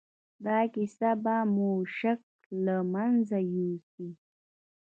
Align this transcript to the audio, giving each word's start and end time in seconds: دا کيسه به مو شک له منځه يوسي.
دا 0.45 0.57
کيسه 0.73 1.09
به 1.23 1.35
مو 1.53 1.69
شک 1.97 2.21
له 2.65 2.75
منځه 2.93 3.37
يوسي. 3.53 4.09